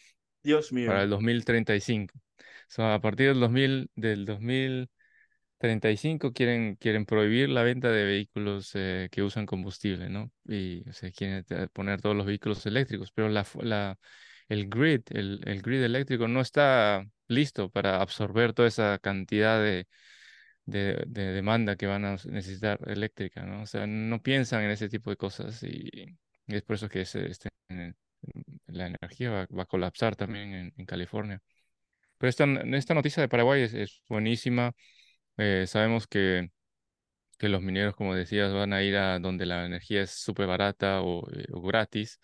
[0.44, 0.88] Dios mío.
[0.88, 2.20] para el 2035.
[2.68, 9.10] So, a partir del 2000, del 2035 quieren, quieren prohibir la venta de vehículos eh,
[9.12, 10.32] que usan combustible, ¿no?
[10.46, 14.00] Y se quieren poner todos los vehículos eléctricos, pero la, la,
[14.50, 19.88] el grid, el, el grid eléctrico no está listo para absorber toda esa cantidad de,
[20.66, 23.64] de, demanda que van a necesitar eléctrica, ¿no?
[23.64, 26.18] O sea, no piensan en ese tipo de cosas y,
[26.48, 27.50] es por eso que este,
[28.68, 31.42] la energía va, a colapsar también en, California.
[32.18, 34.74] Pero esta, esta noticia de Paraguay es, buenísima.
[35.38, 36.52] Eh, sabemos que,
[37.38, 41.02] que los mineros, como decías, van a ir a donde la energía es súper barata
[41.02, 42.20] o, eh, gratis.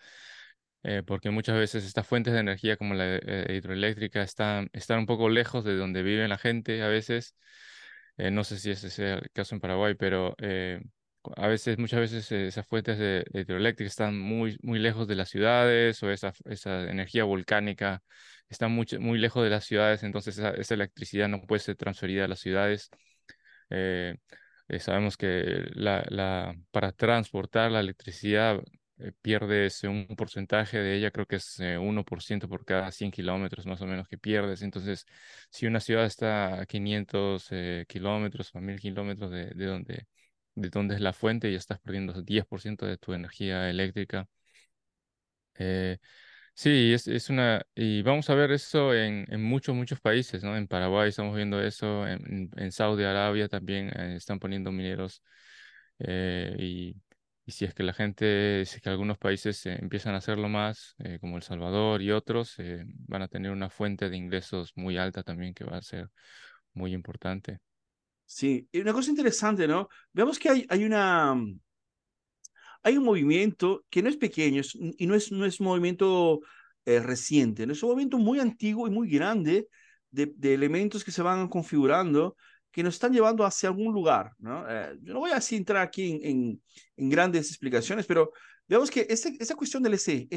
[0.84, 3.16] Eh, porque muchas veces estas fuentes de energía como la
[3.48, 7.34] hidroeléctrica están, están un poco lejos de donde vive la gente a veces
[8.18, 10.80] eh, no sé si ese sea el caso en Paraguay, pero eh,
[11.36, 15.28] a veces, muchas veces eh, esas fuentes de, hidroeléctricas están muy, muy lejos de las
[15.30, 18.02] ciudades o esa, esa energía volcánica
[18.48, 22.28] está muy, muy lejos de las ciudades, entonces esa, electricidad no puede ser transferida a
[22.28, 22.90] las ciudades.
[24.78, 28.60] sabemos que la, la, para transportar la electricidad
[29.00, 33.66] eh, pierdes un porcentaje de ella, creo que es 1% eh, por cada 100 kilómetros
[33.66, 34.62] más o menos que pierdes.
[34.62, 35.06] Entonces,
[35.50, 40.06] si una ciudad está a 500 eh, kilómetros o 1000 kilómetros de, de, donde,
[40.54, 44.28] de donde es la fuente, ya estás perdiendo 10% de tu energía eléctrica.
[46.54, 50.56] sí, es, es, una, y vamos a ver eso en, en, muchos, muchos países, ¿no?
[50.56, 55.22] En Paraguay estamos viendo eso, en, en Saudi Arabia también están poniendo mineros
[56.00, 56.94] y
[57.48, 60.50] y si es que la gente, si es que algunos países eh, empiezan a hacerlo
[60.50, 64.72] más, eh, como El Salvador y otros, eh, van a tener una fuente de ingresos
[64.76, 66.10] muy alta también que va a ser
[66.74, 67.60] muy importante.
[68.26, 69.88] Sí, y una cosa interesante, ¿no?
[70.12, 71.34] Vemos que hay, hay una...
[72.82, 74.60] Hay un movimiento que no es pequeño
[74.98, 76.40] y no es, no es un movimiento
[76.84, 79.68] reciente, es un movimiento muy antiguo y muy grande
[80.10, 82.36] de, de elementos que se van configurando
[82.78, 84.64] que nos están llevando hacia algún lugar, ¿no?
[85.02, 86.62] yo no voy a entrar aquí en,
[86.96, 88.30] en, grandes explicaciones, pero
[88.68, 90.30] veamos que esta, esta cuestión del ESG,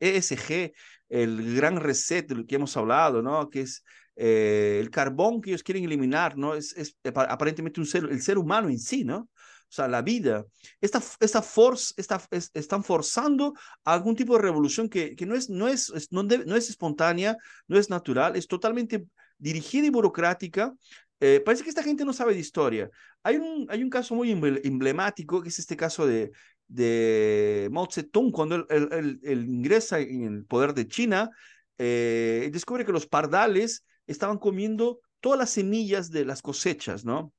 [0.00, 0.74] e
[1.08, 3.48] el gran reset del que hemos hablado, ¿no?
[3.48, 3.84] Que es
[4.16, 6.56] el carbón que ellos quieren eliminar, ¿no?
[6.56, 9.28] Es, es aparentemente un ser, el ser humano en sí, ¿no?
[9.68, 10.44] o sea, la vida,
[10.80, 12.20] esta, esta force, esta,
[12.54, 13.54] están forzando
[13.84, 17.36] algún tipo de revolución que, que no, es, no, es, no, no, es espontánea,
[17.68, 19.06] no es natural, es totalmente
[19.38, 20.74] dirigida y burocrática.
[21.20, 22.90] Eh, parece que esta gente no sabe de historia.
[23.22, 26.32] Hay un, hay un caso muy emblemático, que es este caso de,
[26.68, 31.30] de Mao Zedong, cuando él, ingresa en el poder de China,
[31.78, 37.32] eh, descubre que los pardales estaban comiendo todas las semillas de las cosechas, ¿no?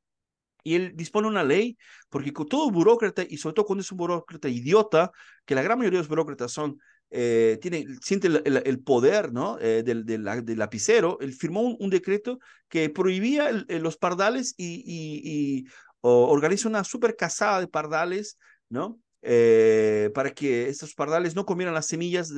[0.68, 1.78] y él dispone una ley,
[2.10, 5.14] porque todo burócrata, y sobre todo cuando es un burócrata idiota,
[5.46, 6.78] que la gran mayoría de los burócratas son,
[7.10, 9.58] eh, tiene, siente el, poder ¿no?
[9.60, 10.24] Eh, del, del,
[10.58, 15.66] lapicero, él firmó un, decreto que prohibía los pardales y, y,
[16.02, 18.38] organiza una super casada de pardales,
[18.70, 19.00] ¿no?
[19.24, 22.32] Eh, para que estos pardales no comieran las semillas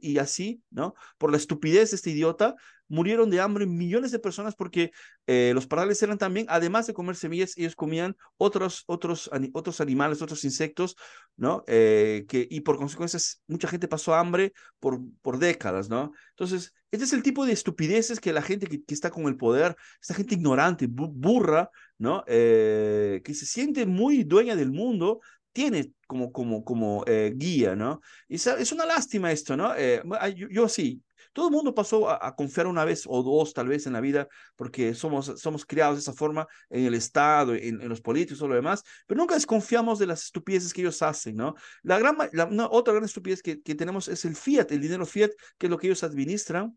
[0.00, 0.94] y así, ¿no?
[1.16, 2.56] Por la estupidez de este idiota,
[2.88, 4.92] murieron de hambre millones de personas porque
[5.26, 10.20] eh, los pardales eran también, además de comer semillas, ellos comían otros, otros, otros animales,
[10.20, 10.96] otros insectos,
[11.36, 11.64] ¿no?
[11.66, 16.12] Eh, que, y por consecuencias, mucha gente pasó hambre por, por décadas, ¿no?
[16.30, 19.74] Entonces, este es el tipo de estupideces que la gente que, está con el poder,
[20.00, 22.22] esta gente ignorante, burra, ¿no?
[22.26, 25.20] que se siente muy dueña del mundo,
[25.52, 28.00] tiene como, como, como eh, guía, ¿no?
[28.28, 29.74] Y es una lástima esto, ¿no?
[29.76, 30.02] Eh,
[30.50, 33.92] yo, sí, todo el mundo pasó a, confiar una vez o dos tal vez en
[33.92, 38.40] la vida porque somos, somos criados de esa forma en el Estado, en, los políticos
[38.42, 41.54] o lo demás, pero nunca desconfiamos de las estupideces que ellos hacen, ¿no?
[41.82, 45.30] La gran, la, otra gran estupidez que, que tenemos es el fiat, el dinero fiat,
[45.58, 46.76] que es lo que ellos administran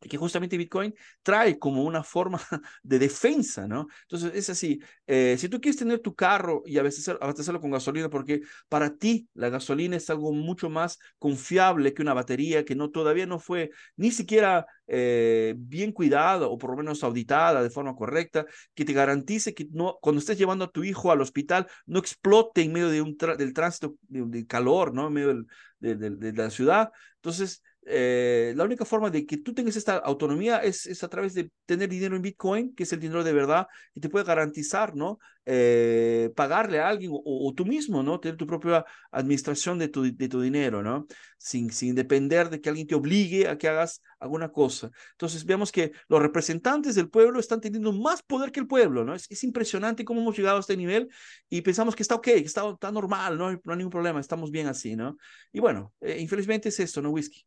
[0.00, 2.40] que justamente Bitcoin trae como una forma
[2.82, 3.88] de defensa, ¿no?
[4.02, 8.42] Entonces es así, eh, si tú quieres tener tu carro y abastecerlo con gasolina, porque
[8.68, 13.26] para ti la gasolina es algo mucho más confiable que una batería que no todavía
[13.26, 18.46] no fue ni siquiera eh, bien cuidada o por lo menos auditada de forma correcta,
[18.74, 22.62] que te garantice que no, cuando estés llevando a tu hijo al hospital no explote
[22.62, 25.08] en medio de un del tránsito de, calor, ¿no?
[25.08, 25.44] En medio
[25.80, 26.90] de, de la ciudad.
[27.16, 31.34] Entonces, eh, la única forma de que tú tengas esta autonomía es, es, a través
[31.34, 34.94] de tener dinero en Bitcoin, que es el dinero de verdad, y te puede garantizar,
[34.94, 35.18] ¿no?
[35.46, 38.20] Eh, pagarle a alguien o, tú mismo, ¿no?
[38.20, 41.06] Tener tu propia administración de tu, de tu dinero, ¿no?
[41.38, 44.90] Sin, sin depender de que alguien te obligue a que hagas alguna cosa.
[45.12, 49.14] Entonces, vemos que los representantes del pueblo están teniendo más poder que el pueblo, ¿no?
[49.14, 51.08] Es, es impresionante cómo hemos llegado a este nivel
[51.48, 53.50] y pensamos que está ok, que está, está normal, ¿no?
[53.52, 55.16] No hay ningún problema, estamos bien así, ¿no?
[55.52, 57.46] Y bueno, eh, infelizmente es esto, ¿no, Whisky?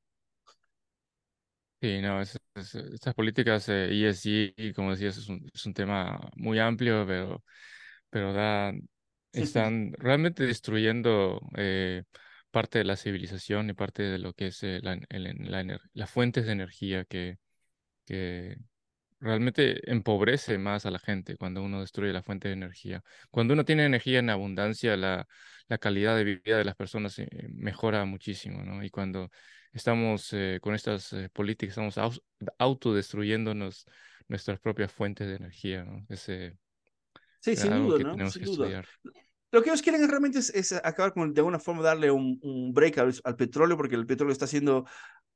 [1.82, 7.06] Sí, no, estas políticas eh, ESG, como decías, es un, es un tema muy amplio,
[7.08, 7.44] pero,
[8.10, 8.72] pero da,
[9.34, 12.04] están realmente destruyendo eh,
[12.52, 16.46] parte de la civilización y parte de lo que es eh, la, la, las fuentes
[16.46, 17.40] de energía que,
[18.06, 18.58] que
[19.20, 23.04] realmente empobrece más a la gente cuando uno destruye la fuente de energía.
[23.30, 25.28] Cuando uno tiene energía en abundancia, la,
[25.68, 28.84] la calidad de vida de las personas eh, mejora muchísimo, ¿no?
[28.84, 29.30] Y cuando
[29.74, 32.22] estamos eh, con estas eh, políticas, estamos
[32.58, 33.86] autodestruyéndonos
[34.28, 36.06] nuestras propias fuentes de energía, ¿no?
[36.10, 36.58] Ese,
[37.40, 38.30] sí, sin duda, ¿no?
[38.30, 38.84] Sin duda.
[39.52, 42.98] Lo que ellos quieren realmente es, acabar con, de alguna forma, darle un, un break
[43.00, 44.86] al, al, petróleo, porque el petróleo está siendo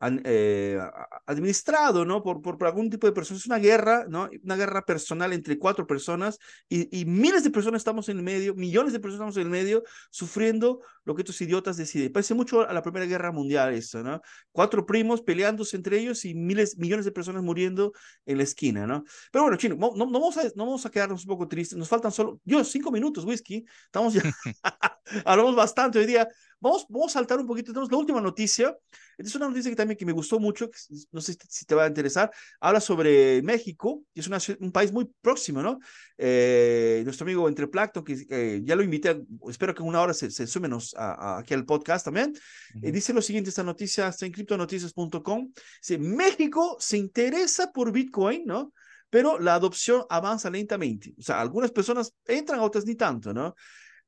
[0.01, 0.79] eh,
[1.25, 2.21] administrado, ¿no?
[2.21, 3.41] Por, por, algún tipo de personas.
[3.41, 4.29] Es una guerra, ¿no?
[4.43, 6.37] Una guerra personal entre cuatro personas
[6.69, 9.49] y, y, miles de personas estamos en el medio, millones de personas estamos en el
[9.49, 12.11] medio, sufriendo lo que estos idiotas deciden.
[12.11, 14.21] Parece mucho a la Primera Guerra Mundial esto, ¿no?
[14.51, 17.93] Cuatro primos peleándose entre ellos y miles, millones de personas muriendo
[18.25, 19.03] en la esquina, ¿no?
[19.31, 21.77] Pero bueno, Chino, no, no, vamos, a, no vamos a quedarnos un poco tristes.
[21.77, 23.65] Nos faltan solo, yo, cinco minutos, whisky.
[23.85, 24.21] Estamos ya,
[25.25, 26.27] hablamos bastante hoy día.
[26.65, 27.71] Vamos, vamos a saltar un poquito.
[27.71, 28.75] Tenemos la última noticia.
[29.15, 30.67] Esta es una noticia que también que me gustó mucho,
[31.11, 32.31] no sé si te va a interesar.
[32.59, 35.77] Habla sobre México, que es una, un país muy próximo, ¿no?
[36.17, 40.31] Eh, nuestro amigo Entre Placto, que ya lo invité, espero que en una hora se,
[40.31, 42.33] se sumenos a, aquí al podcast también.
[42.81, 45.51] Eh, dice lo siguiente, esta noticia está en criptonoticias.com.
[45.81, 48.73] Dice, México se interesa por Bitcoin, ¿no?
[49.11, 51.13] Pero la adopción avanza lentamente.
[51.19, 53.53] O sea, algunas personas entran, otras ni tanto, ¿no?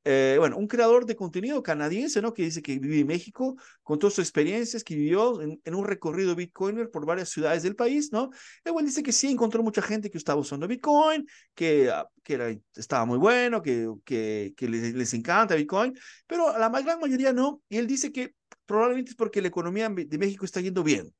[0.04, 2.32] Eh, bueno, un creador de contenido canadiense, ¿no?
[2.32, 6.34] Que dice que vive en México, con todas sus experiencias, que vivió en, un recorrido
[6.34, 8.30] Bitcoiner por varias ciudades del país, ¿no?
[8.64, 12.56] Igual dice que sí encontró mucha gente que estaba usando Bitcoin, que, ah, que era,
[12.74, 15.92] estaba muy bueno, que, que, que les, les, encanta Bitcoin,
[16.26, 17.60] pero la gran mayoría no.
[17.68, 18.34] Y él dice que
[18.66, 21.12] probablemente es porque la economía de México está yendo bien.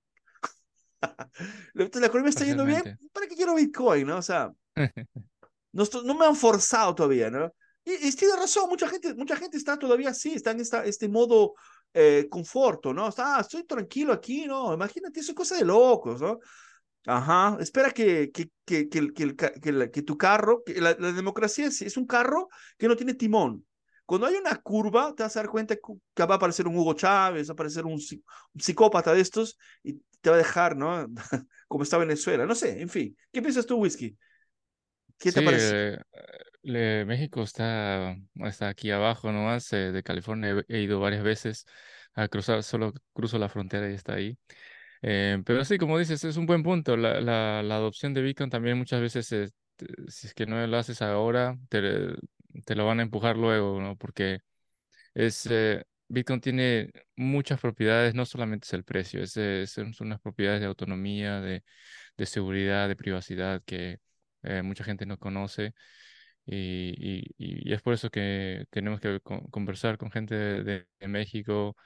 [1.75, 4.19] la economía está yendo bien, ¿para qué quiero Bitcoin, no?
[4.19, 4.53] O sea,
[5.73, 7.53] no, no me han forzado todavía, ¿no?
[7.89, 11.55] Y, tiene razón, mucha gente, mucha gente está todavía así, está en esta, este modo
[11.95, 13.09] eh, conforto, ¿no?
[13.09, 14.75] Está, ah, estoy tranquilo aquí, ¿no?
[14.75, 16.39] Imagínate, eso es cosa de locos, ¿no?
[17.07, 21.97] Ajá, espera que, que, que, que, que, que tu carro, que la, democracia es, es,
[21.97, 23.65] un carro que no tiene timón.
[24.05, 26.93] Cuando hay una curva, te vas a dar cuenta que va a aparecer un Hugo
[26.93, 31.07] Chávez, va a aparecer un, un psicópata de estos y te va a dejar, ¿no?
[31.69, 33.17] Como está Venezuela, no sé, en fin.
[33.33, 34.15] ¿Qué piensas tú, Whisky?
[35.19, 35.95] ¿Qué te parece?
[35.95, 35.99] Eh,
[36.63, 41.65] México está, está aquí abajo nomás, eh, de California he, ido varias veces
[42.15, 44.39] a cruzar, solo cruzo la frontera y está ahí.
[45.03, 46.97] Eh, pero sí, como dices, es un buen punto.
[46.97, 51.03] La, la, la adopción de Bitcoin también muchas veces, si es que no lo haces
[51.03, 51.81] ahora, te,
[52.65, 53.97] te lo van a empujar luego, ¿no?
[53.97, 54.41] Porque
[55.15, 55.49] es,
[56.09, 59.33] Bitcoin tiene muchas propiedades, no solamente es el precio, es,
[59.71, 61.65] son unas propiedades de autonomía, de,
[62.17, 63.99] de seguridad, de privacidad que
[64.43, 65.75] eh, mucha gente no conoce.
[66.51, 69.21] Y, y, es por eso que tenemos que
[69.51, 71.77] conversar con gente de, México.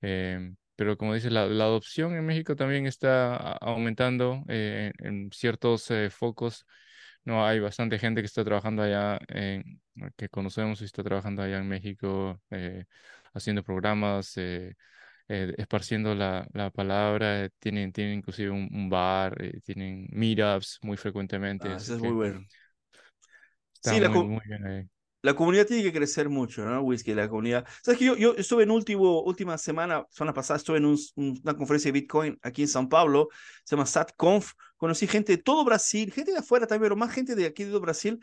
[0.00, 5.90] Em, pero como dices, la, la, adopción en México también está aumentando eh, en, ciertos
[5.90, 6.66] eh, focos.
[7.24, 9.18] No, hay bastante gente que está trabajando allá,
[10.16, 12.40] que conocemos y está trabajando allá en México,
[13.34, 14.36] haciendo programas,
[15.28, 17.48] esparciendo la, la palabra.
[17.60, 21.68] Tienen, tienen inclusive un, bar, tienen meetups muy frecuentemente.
[21.68, 22.44] Ah, eso es muy bueno
[23.82, 24.86] sí, la,
[25.22, 26.82] la comunidad tiene que crecer mucho, ¿no?
[26.82, 27.64] Whisky, la comunidad.
[27.82, 31.88] Sabes que yo, yo estuve en último, última semana, semana pasada, estuve en una conferencia
[31.92, 33.28] de Bitcoin aquí en San Pablo,
[33.64, 34.52] se llama SatConf.
[34.76, 37.78] Conocí gente de todo Brasil, gente de afuera también, pero más gente de aquí de
[37.78, 38.18] Brasil,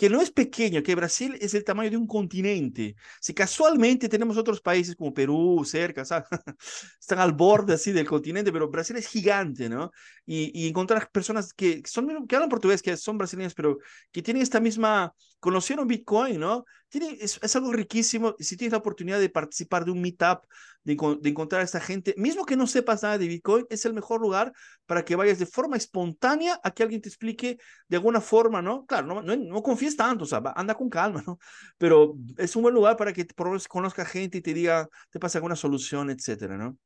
[0.00, 2.96] que no es pequeño, que Brasil es el tamaño de un continente.
[3.20, 6.26] Si casualmente tenemos otros países como Perú, cerca, ¿sabes?
[6.98, 9.90] están al borde así del continente, pero Brasil es gigante, ¿no?
[10.24, 13.76] Y, encontrar personas que, son, que hablan portugués, que son brasileños, pero
[14.10, 16.64] que tienen esta misma, conocieron Bitcoin, ¿no?
[16.90, 18.34] Tiene, es, es algo riquísimo.
[18.38, 20.44] Si tienes la oportunidad de participar de un meetup,
[20.82, 23.94] de, de, encontrar a esta gente, mismo que no sepas nada de Bitcoin, es el
[23.94, 24.52] mejor lugar
[24.86, 28.84] para que vayas de forma espontánea a que alguien te explique de alguna forma, ¿no?
[28.86, 31.38] Claro, no, no, no confíes tanto, o sea, anda con calma, ¿no?
[31.78, 34.88] Pero es un buen lugar para que por lo menos conozca gente y te diga,
[35.10, 36.76] te pase alguna solución, etcétera, ¿no?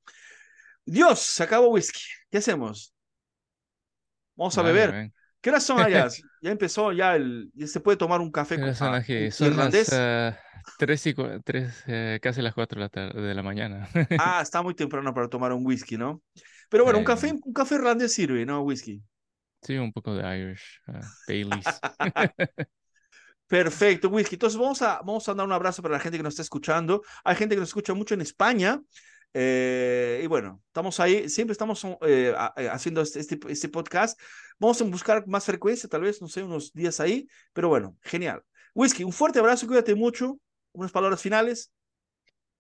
[0.85, 2.03] Dios, se acabó whisky.
[2.31, 2.95] ¿Qué hacemos?
[4.37, 5.13] Vamos a beber.
[5.45, 6.09] ¿Qué horas son allá?
[6.41, 9.93] ya empezó, ya, el, ya se puede tomar un café con son, son irlandés.
[9.93, 10.39] Las, uh,
[10.79, 11.15] tres y
[11.45, 13.87] tres, eh, casi las cuatro de la, de la mañana.
[14.19, 16.23] ah, está muy temprano para tomar un whisky, ¿no?
[16.71, 18.63] Pero bueno, un café, un café irlandés sirve, ¿no?
[18.63, 19.03] Whisky.
[19.61, 20.93] Sí, un poco de Irish, uh,
[21.29, 21.67] Baileys.
[23.47, 24.37] Perfecto, Whisky.
[24.37, 27.03] Entonces vamos a, vamos a dar un abrazo para la gente que nos está escuchando.
[27.23, 28.81] Hay gente que nos escucha mucho en España.
[29.37, 34.19] Eh, y bueno, estamos ahí, siempre estamos eh, eh, haciendo este, este, este, podcast.
[34.61, 38.43] Vamos a buscar más frecuencia, tal vez, no sé, unos días ahí, pero bueno, genial.
[38.75, 40.39] Whisky, un fuerte abrazo, cuídate mucho.
[40.73, 41.73] Unas palabras finales.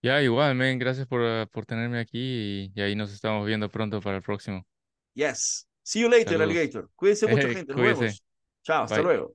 [0.02, 4.00] Ya, igual, men, gracias por, uh, por tenerme aquí y, ahí nos estamos viendo pronto
[4.00, 4.66] para el próximo.
[5.14, 5.66] Yes.
[5.82, 6.90] See you later, Alligator.
[6.96, 7.72] Cuídense mucho, gente.
[7.72, 8.24] Nos vemos.
[8.62, 9.34] Chao, hasta luego.